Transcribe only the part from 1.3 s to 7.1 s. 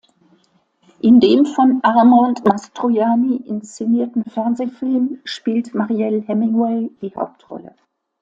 von Armand Mastroianni inszenierten Fernsehfilm spielt Mariel Hemingway